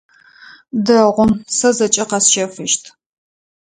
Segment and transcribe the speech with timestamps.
[0.85, 1.27] Дэгъу,
[1.57, 2.83] сэ зэкӏэ къэсщэфыщт.